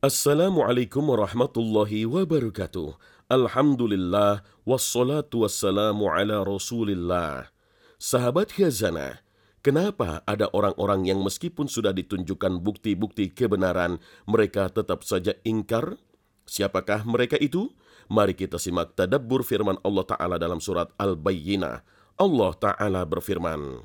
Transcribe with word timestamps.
Assalamualaikum 0.00 1.12
warahmatullahi 1.12 2.08
wabarakatuh. 2.08 2.96
Alhamdulillah 3.28 4.40
wassalatu 4.64 5.44
wassalamu 5.44 6.08
ala 6.08 6.40
Rasulillah. 6.40 7.52
Sahabat 8.00 8.48
khazanah, 8.48 9.20
kenapa 9.60 10.24
ada 10.24 10.48
orang-orang 10.56 11.04
yang 11.04 11.20
meskipun 11.20 11.68
sudah 11.68 11.92
ditunjukkan 11.92 12.64
bukti-bukti 12.64 13.28
kebenaran, 13.28 14.00
mereka 14.24 14.72
tetap 14.72 15.04
saja 15.04 15.36
ingkar? 15.44 16.00
Siapakah 16.48 17.04
mereka 17.04 17.36
itu? 17.36 17.68
Mari 18.08 18.32
kita 18.32 18.56
simak 18.56 18.96
tadabbur 18.96 19.44
firman 19.44 19.76
Allah 19.84 20.08
Ta'ala 20.08 20.40
dalam 20.40 20.64
surat 20.64 20.88
Al-Bayyinah. 20.96 21.84
Allah 22.16 22.52
Ta'ala 22.56 23.04
berfirman, 23.04 23.84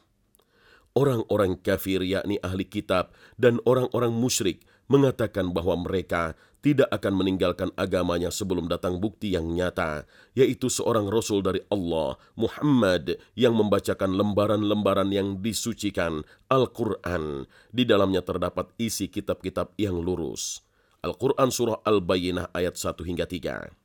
Orang-orang 0.91 1.55
kafir 1.55 2.03
yakni 2.03 2.35
ahli 2.43 2.67
kitab 2.67 3.15
dan 3.39 3.63
orang-orang 3.63 4.11
musyrik 4.11 4.67
mengatakan 4.91 5.55
bahwa 5.55 5.79
mereka 5.79 6.35
tidak 6.61 6.91
akan 6.93 7.17
meninggalkan 7.17 7.73
agamanya 7.73 8.29
sebelum 8.29 8.69
datang 8.69 9.01
bukti 9.01 9.33
yang 9.33 9.49
nyata, 9.49 10.05
yaitu 10.37 10.69
seorang 10.69 11.09
rasul 11.09 11.41
dari 11.41 11.63
Allah, 11.73 12.21
Muhammad, 12.37 13.17
yang 13.33 13.57
membacakan 13.57 14.13
lembaran-lembaran 14.13 15.09
yang 15.09 15.41
disucikan, 15.41 16.21
Al-Quran. 16.53 17.49
Di 17.73 17.83
dalamnya 17.87 18.21
terdapat 18.21 18.69
isi 18.77 19.09
kitab-kitab 19.09 19.73
yang 19.81 19.97
lurus. 19.97 20.61
Al-Quran 21.01 21.49
Surah 21.49 21.81
Al-Bayyinah 21.81 22.53
ayat 22.53 22.77
1 22.77 23.01
hingga 23.09 23.25
3. 23.25 23.80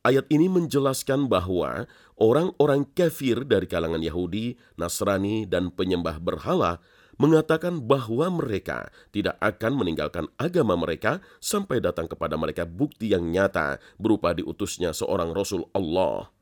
Ayat 0.00 0.24
ini 0.32 0.48
menjelaskan 0.48 1.28
bahwa 1.28 1.84
orang-orang 2.16 2.88
kafir 2.96 3.44
dari 3.44 3.68
kalangan 3.68 4.00
Yahudi, 4.00 4.56
Nasrani, 4.80 5.44
dan 5.44 5.68
penyembah 5.68 6.16
berhala 6.16 6.80
mengatakan 7.20 7.84
bahwa 7.84 8.32
mereka 8.32 8.88
tidak 9.12 9.36
akan 9.44 9.76
meninggalkan 9.76 10.24
agama 10.40 10.72
mereka 10.72 11.20
sampai 11.36 11.84
datang 11.84 12.08
kepada 12.08 12.40
mereka 12.40 12.64
bukti 12.64 13.12
yang 13.12 13.28
nyata 13.28 13.76
berupa 14.00 14.32
diutusnya 14.32 14.96
seorang 14.96 15.36
Rasul 15.36 15.68
Allah. 15.76 16.32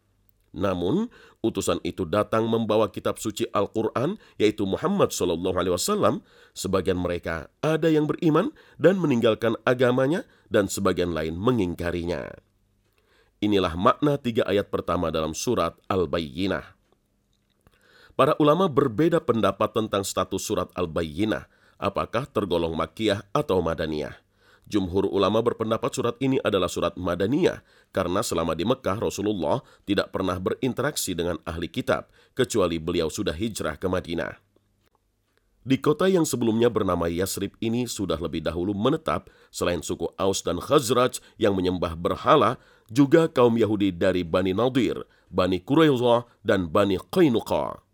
Namun, 0.54 1.10
utusan 1.42 1.82
itu 1.82 2.06
datang 2.06 2.46
membawa 2.46 2.94
kitab 2.94 3.18
suci 3.18 3.50
Al-Quran, 3.50 4.22
yaitu 4.38 4.70
Muhammad 4.70 5.10
SAW. 5.10 6.22
Sebagian 6.54 7.02
mereka 7.02 7.50
ada 7.58 7.90
yang 7.90 8.06
beriman 8.06 8.54
dan 8.78 9.02
meninggalkan 9.02 9.58
agamanya, 9.66 10.22
dan 10.46 10.70
sebagian 10.70 11.10
lain 11.10 11.34
mengingkarinya. 11.34 12.47
Inilah 13.38 13.78
makna 13.78 14.18
tiga 14.18 14.42
ayat 14.50 14.66
pertama 14.66 15.14
dalam 15.14 15.30
surat 15.30 15.78
Al-Bayyinah. 15.86 16.74
Para 18.18 18.34
ulama 18.42 18.66
berbeda 18.66 19.22
pendapat 19.22 19.70
tentang 19.70 20.02
status 20.02 20.42
surat 20.42 20.66
Al-Bayyinah, 20.74 21.46
apakah 21.78 22.26
tergolong 22.26 22.74
makiyah 22.74 23.22
atau 23.30 23.62
madaniyah. 23.62 24.18
Jumhur 24.66 25.06
ulama 25.06 25.38
berpendapat 25.38 25.94
surat 25.94 26.18
ini 26.18 26.42
adalah 26.42 26.66
surat 26.66 26.98
madaniyah 26.98 27.62
karena 27.94 28.26
selama 28.26 28.58
di 28.58 28.66
Mekah 28.66 29.00
Rasulullah 29.00 29.62
tidak 29.86 30.10
pernah 30.10 30.36
berinteraksi 30.36 31.14
dengan 31.14 31.38
ahli 31.46 31.70
kitab 31.70 32.10
kecuali 32.34 32.76
beliau 32.76 33.06
sudah 33.06 33.32
hijrah 33.32 33.78
ke 33.78 33.86
Madinah. 33.86 34.47
Di 35.66 35.76
kota 35.76 36.06
yang 36.06 36.24
sebelumnya 36.24 36.70
bernama 36.70 37.10
Yasrib 37.10 37.58
ini 37.58 37.84
sudah 37.90 38.16
lebih 38.16 38.40
dahulu 38.40 38.72
menetap 38.72 39.28
selain 39.50 39.82
suku 39.82 40.08
Aus 40.14 40.40
dan 40.40 40.62
Khazraj 40.62 41.18
yang 41.36 41.52
menyembah 41.58 41.98
berhala, 41.98 42.56
juga 42.88 43.28
kaum 43.28 43.58
Yahudi 43.58 43.92
dari 43.92 44.24
Bani 44.24 44.56
Nadir, 44.56 45.04
Bani 45.28 45.60
Quraidah, 45.60 46.24
dan 46.40 46.72
Bani 46.72 46.96
Qainuqa. 46.96 47.84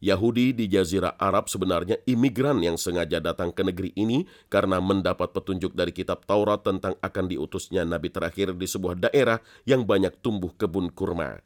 Yahudi 0.00 0.56
di 0.56 0.64
Jazirah 0.64 1.20
Arab 1.20 1.52
sebenarnya 1.52 2.00
imigran 2.08 2.64
yang 2.64 2.80
sengaja 2.80 3.20
datang 3.20 3.52
ke 3.52 3.60
negeri 3.60 3.92
ini 4.00 4.24
karena 4.48 4.80
mendapat 4.80 5.36
petunjuk 5.36 5.76
dari 5.76 5.92
kitab 5.92 6.24
Taurat 6.24 6.64
tentang 6.64 6.96
akan 7.04 7.24
diutusnya 7.28 7.84
nabi 7.84 8.08
terakhir 8.08 8.56
di 8.56 8.64
sebuah 8.64 8.96
daerah 8.96 9.44
yang 9.68 9.84
banyak 9.84 10.16
tumbuh 10.24 10.56
kebun 10.56 10.88
kurma. 10.88 11.44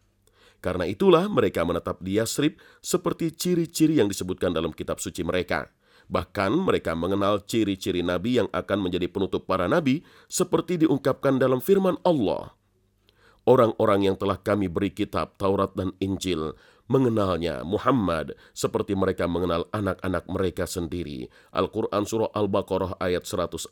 Karena 0.65 0.89
itulah 0.89 1.29
mereka 1.29 1.61
menetap 1.61 2.01
di 2.01 2.17
Yasrib 2.17 2.57
seperti 2.81 3.37
ciri-ciri 3.37 4.01
yang 4.01 4.09
disebutkan 4.09 4.57
dalam 4.57 4.73
kitab 4.73 4.97
suci 4.97 5.21
mereka. 5.21 5.69
Bahkan 6.09 6.57
mereka 6.57 6.97
mengenal 6.97 7.45
ciri-ciri 7.45 8.01
nabi 8.01 8.41
yang 8.41 8.49
akan 8.49 8.89
menjadi 8.89 9.13
penutup 9.13 9.45
para 9.45 9.69
nabi 9.69 10.01
seperti 10.25 10.81
diungkapkan 10.81 11.37
dalam 11.37 11.61
firman 11.61 12.01
Allah. 12.01 12.57
Orang-orang 13.45 14.09
yang 14.09 14.17
telah 14.17 14.41
kami 14.41 14.73
beri 14.73 14.89
kitab 14.89 15.37
Taurat 15.37 15.77
dan 15.77 15.93
Injil 16.01 16.57
mengenalnya 16.89 17.61
Muhammad 17.61 18.33
seperti 18.57 18.97
mereka 18.97 19.29
mengenal 19.29 19.69
anak-anak 19.69 20.25
mereka 20.33 20.65
sendiri. 20.65 21.29
Al-Quran 21.53 22.09
Surah 22.09 22.33
Al-Baqarah 22.33 22.97
ayat 23.05 23.29
146. 23.29 23.69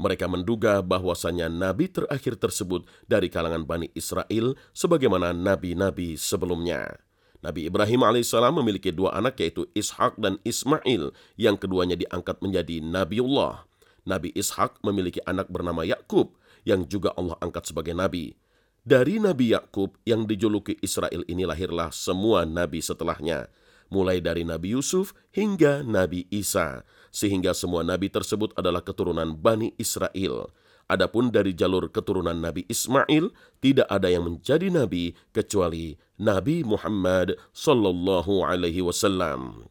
Mereka 0.00 0.32
menduga 0.32 0.80
bahwasannya 0.80 1.52
nabi 1.52 1.92
terakhir 1.92 2.40
tersebut 2.40 2.88
dari 3.04 3.28
kalangan 3.28 3.68
Bani 3.68 3.92
Israel 3.92 4.56
sebagaimana 4.72 5.36
nabi-nabi 5.36 6.16
sebelumnya. 6.16 7.04
Nabi 7.44 7.68
Ibrahim 7.68 8.08
alaihissalam 8.08 8.64
memiliki 8.64 8.88
dua 8.96 9.12
anak 9.12 9.36
yaitu 9.44 9.68
Ishak 9.76 10.16
dan 10.16 10.40
Ismail 10.40 11.12
yang 11.36 11.60
keduanya 11.60 12.00
diangkat 12.00 12.40
menjadi 12.40 12.80
Nabiullah. 12.80 13.68
Nabi 14.08 14.32
Ishak 14.32 14.80
memiliki 14.80 15.20
anak 15.28 15.52
bernama 15.52 15.84
Yakub 15.84 16.32
yang 16.64 16.88
juga 16.88 17.12
Allah 17.20 17.36
angkat 17.44 17.68
sebagai 17.68 17.92
nabi. 17.92 18.32
Dari 18.80 19.20
Nabi 19.20 19.52
Yakub 19.52 20.00
yang 20.08 20.24
dijuluki 20.24 20.80
Israel 20.80 21.20
ini 21.28 21.44
lahirlah 21.44 21.92
semua 21.92 22.48
nabi 22.48 22.80
setelahnya 22.80 23.52
mulai 23.92 24.22
dari 24.22 24.46
Nabi 24.46 24.72
Yusuf 24.78 25.12
hingga 25.34 25.82
Nabi 25.82 26.24
Isa, 26.30 26.86
sehingga 27.10 27.54
semua 27.54 27.82
nabi 27.82 28.10
tersebut 28.10 28.54
adalah 28.54 28.82
keturunan 28.82 29.34
Bani 29.34 29.74
Israel. 29.76 30.50
Adapun 30.90 31.30
dari 31.30 31.54
jalur 31.54 31.86
keturunan 31.86 32.34
Nabi 32.34 32.66
Ismail, 32.66 33.30
tidak 33.62 33.86
ada 33.86 34.10
yang 34.10 34.26
menjadi 34.26 34.74
nabi 34.74 35.14
kecuali 35.30 35.94
Nabi 36.18 36.66
Muhammad 36.66 37.38
sallallahu 37.54 38.42
alaihi 38.42 38.82
wasallam. 38.82 39.70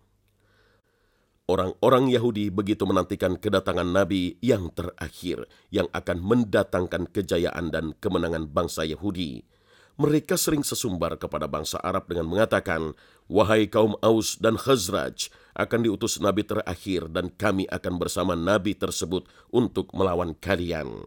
Orang-orang 1.49 2.07
Yahudi 2.07 2.47
begitu 2.47 2.87
menantikan 2.87 3.35
kedatangan 3.35 3.83
Nabi 3.83 4.39
yang 4.39 4.71
terakhir 4.71 5.43
yang 5.73 5.91
akan 5.91 6.23
mendatangkan 6.23 7.11
kejayaan 7.11 7.67
dan 7.67 7.97
kemenangan 7.99 8.47
bangsa 8.47 8.87
Yahudi 8.87 9.43
mereka 9.99 10.39
sering 10.39 10.63
sesumbar 10.63 11.19
kepada 11.19 11.43
bangsa 11.43 11.75
Arab 11.83 12.07
dengan 12.07 12.31
mengatakan, 12.31 12.95
Wahai 13.27 13.67
kaum 13.67 13.99
Aus 13.99 14.39
dan 14.39 14.55
Khazraj, 14.55 15.27
akan 15.59 15.79
diutus 15.83 16.23
Nabi 16.23 16.47
terakhir 16.47 17.11
dan 17.11 17.27
kami 17.35 17.67
akan 17.67 17.99
bersama 17.99 18.31
Nabi 18.31 18.79
tersebut 18.79 19.27
untuk 19.51 19.91
melawan 19.91 20.31
kalian. 20.39 21.03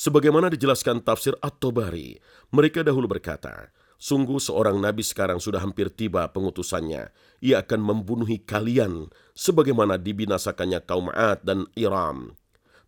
Sebagaimana 0.00 0.48
dijelaskan 0.48 1.04
tafsir 1.04 1.36
At-Tabari, 1.44 2.16
mereka 2.56 2.80
dahulu 2.80 3.04
berkata, 3.04 3.68
Sungguh 4.00 4.40
seorang 4.40 4.80
Nabi 4.80 5.04
sekarang 5.04 5.38
sudah 5.38 5.60
hampir 5.60 5.92
tiba 5.92 6.24
pengutusannya. 6.32 7.12
Ia 7.44 7.62
akan 7.62 7.80
membunuhi 7.84 8.40
kalian, 8.42 9.12
sebagaimana 9.36 10.00
dibinasakannya 10.00 10.82
kaum 10.88 11.12
Ad 11.12 11.44
dan 11.44 11.68
Iram 11.76 12.34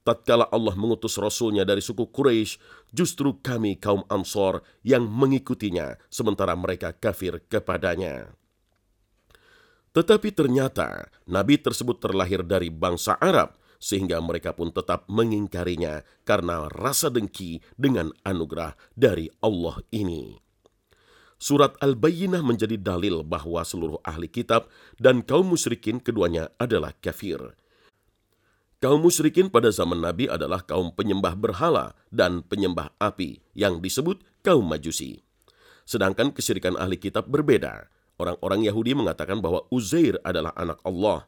tatkala 0.07 0.47
Allah 0.55 0.79
mengutus 0.79 1.19
Rasulnya 1.19 1.67
dari 1.67 1.83
suku 1.83 2.07
Quraisy, 2.15 2.63
justru 2.95 3.43
kami 3.43 3.75
kaum 3.75 4.07
Ansor 4.07 4.63
yang 4.87 5.11
mengikutinya, 5.11 5.99
sementara 6.07 6.55
mereka 6.55 6.95
kafir 6.95 7.43
kepadanya. 7.51 8.31
Tetapi 9.91 10.31
ternyata 10.31 11.11
Nabi 11.27 11.59
tersebut 11.59 11.99
terlahir 11.99 12.47
dari 12.47 12.71
bangsa 12.71 13.19
Arab, 13.19 13.59
sehingga 13.83 14.23
mereka 14.23 14.55
pun 14.55 14.71
tetap 14.71 15.11
mengingkarinya 15.11 16.07
karena 16.23 16.71
rasa 16.71 17.11
dengki 17.11 17.59
dengan 17.75 18.15
anugerah 18.23 18.79
dari 18.95 19.27
Allah 19.43 19.83
ini. 19.91 20.39
Surat 21.37 21.77
Al-Bayyinah 21.85 22.41
menjadi 22.41 22.81
dalil 22.81 23.21
bahwa 23.21 23.61
seluruh 23.61 24.01
ahli 24.01 24.25
kitab 24.25 24.73
dan 24.97 25.21
kaum 25.21 25.53
musyrikin 25.53 26.01
keduanya 26.01 26.49
adalah 26.57 26.97
kafir 26.97 27.53
Kaum 28.77 29.01
musyrikin 29.01 29.49
pada 29.49 29.73
zaman 29.73 30.05
Nabi 30.05 30.29
adalah 30.29 30.61
kaum 30.61 30.93
penyembah 30.93 31.33
berhala 31.33 31.97
dan 32.13 32.45
penyembah 32.45 32.93
api 33.01 33.41
yang 33.57 33.81
disebut 33.81 34.21
kaum 34.45 34.69
majusi. 34.69 35.25
Sedangkan 35.89 36.29
kesyirikan 36.29 36.77
ahli 36.77 37.01
kitab 37.01 37.25
berbeda. 37.25 37.89
Orang-orang 38.21 38.69
Yahudi 38.69 38.93
mengatakan 38.93 39.41
bahwa 39.41 39.65
Uzair 39.73 40.21
adalah 40.29 40.53
anak 40.61 40.77
Allah. 40.85 41.25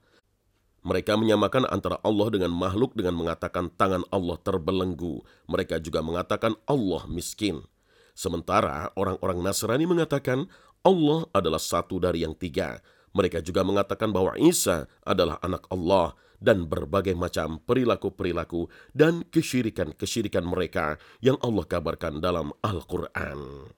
Mereka 0.84 1.16
menyamakan 1.16 1.64
antara 1.72 1.96
Allah 2.04 2.28
dengan 2.28 2.52
makhluk 2.52 2.92
dengan 2.92 3.16
mengatakan 3.16 3.72
tangan 3.80 4.04
Allah 4.12 4.36
terbelenggu. 4.44 5.24
Mereka 5.48 5.80
juga 5.80 6.04
mengatakan 6.04 6.52
Allah 6.68 7.08
miskin. 7.08 7.64
Sementara 8.12 8.92
orang-orang 8.92 9.40
Nasrani 9.40 9.88
mengatakan 9.88 10.52
Allah 10.84 11.24
adalah 11.32 11.60
satu 11.60 11.96
dari 11.96 12.28
yang 12.28 12.36
tiga. 12.36 12.84
Mereka 13.16 13.40
juga 13.40 13.64
mengatakan 13.64 14.12
bahwa 14.12 14.36
Isa 14.36 14.84
adalah 15.00 15.40
anak 15.40 15.64
Allah 15.72 16.12
dan 16.38 16.66
berbagai 16.70 17.14
macam 17.18 17.58
perilaku-perilaku 17.62 18.70
dan 18.94 19.26
kesyirikan-kesyirikan 19.28 20.46
mereka 20.46 20.96
yang 21.18 21.36
Allah 21.42 21.66
kabarkan 21.66 22.22
dalam 22.22 22.54
Al-Quran. 22.62 23.70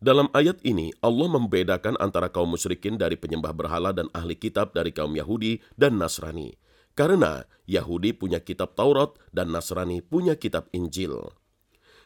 Dalam 0.00 0.32
ayat 0.32 0.64
ini, 0.64 0.96
Allah 1.04 1.28
membedakan 1.28 2.00
antara 2.00 2.32
kaum 2.32 2.56
musyrikin 2.56 2.96
dari 2.96 3.20
penyembah 3.20 3.52
berhala 3.52 3.92
dan 3.92 4.08
ahli 4.16 4.32
kitab 4.32 4.72
dari 4.72 4.96
kaum 4.96 5.12
Yahudi 5.12 5.60
dan 5.76 6.00
Nasrani. 6.00 6.56
Karena 6.96 7.44
Yahudi 7.68 8.16
punya 8.16 8.40
kitab 8.40 8.72
Taurat 8.72 9.12
dan 9.28 9.52
Nasrani 9.52 10.00
punya 10.00 10.40
kitab 10.40 10.72
Injil. 10.72 11.36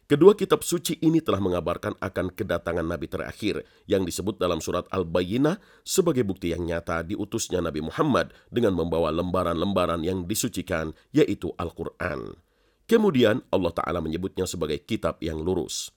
Kedua 0.04 0.36
kitab 0.36 0.60
suci 0.60 1.00
ini 1.00 1.24
telah 1.24 1.40
mengabarkan 1.40 1.96
akan 1.96 2.36
kedatangan 2.36 2.84
Nabi 2.84 3.08
terakhir 3.08 3.64
yang 3.88 4.04
disebut 4.04 4.36
dalam 4.36 4.60
surat 4.60 4.84
Al-Bayyinah 4.92 5.56
sebagai 5.80 6.28
bukti 6.28 6.52
yang 6.52 6.68
nyata 6.68 7.00
diutusnya 7.08 7.64
Nabi 7.64 7.80
Muhammad 7.80 8.36
dengan 8.52 8.76
membawa 8.76 9.08
lembaran-lembaran 9.16 10.04
yang 10.04 10.28
disucikan 10.28 10.92
yaitu 11.16 11.56
Al-Quran. 11.56 12.36
Kemudian 12.84 13.48
Allah 13.48 13.72
Ta'ala 13.72 14.04
menyebutnya 14.04 14.44
sebagai 14.44 14.84
kitab 14.84 15.24
yang 15.24 15.40
lurus. 15.40 15.88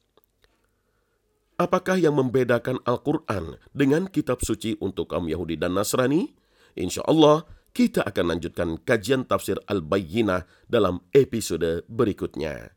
Apakah 1.60 2.00
yang 2.00 2.16
membedakan 2.16 2.80
Al-Quran 2.88 3.60
dengan 3.76 4.08
kitab 4.08 4.40
suci 4.40 4.80
untuk 4.80 5.12
kaum 5.12 5.28
Yahudi 5.28 5.60
dan 5.60 5.76
Nasrani? 5.76 6.32
Insya 6.80 7.04
Allah, 7.04 7.44
kita 7.76 8.08
akan 8.08 8.40
lanjutkan 8.40 8.80
kajian 8.88 9.28
tafsir 9.28 9.60
Al-Bayyinah 9.68 10.48
dalam 10.72 11.04
episode 11.12 11.84
berikutnya. 11.92 12.77